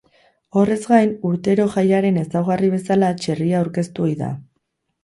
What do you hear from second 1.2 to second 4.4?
urtero jaiaren ezaugarri bezala txerria aurkeztu ohi da.